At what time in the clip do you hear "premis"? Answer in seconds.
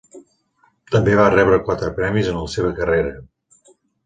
1.99-2.31